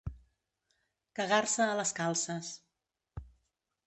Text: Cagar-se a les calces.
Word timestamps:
Cagar-se 1.19 1.67
a 1.73 1.75
les 1.79 1.91
calces. 1.99 2.49